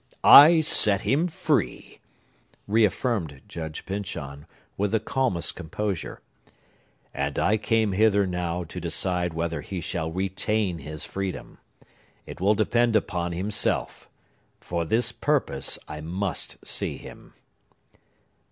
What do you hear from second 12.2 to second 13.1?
It will depend